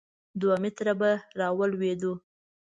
دوه 0.41 0.55
متره 0.63 0.93
به 0.99 1.11
را 1.39 1.47
ولوېدو. 1.59 2.13